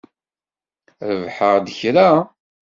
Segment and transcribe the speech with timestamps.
[1.11, 2.09] Rebḥeɣ-d kra?